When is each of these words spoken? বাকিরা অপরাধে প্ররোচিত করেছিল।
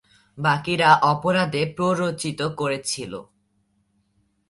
বাকিরা 0.37 0.89
অপরাধে 1.03 1.61
প্ররোচিত 1.77 2.39
করেছিল। 2.59 3.13